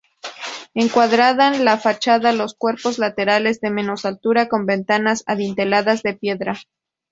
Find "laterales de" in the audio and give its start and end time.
2.97-3.69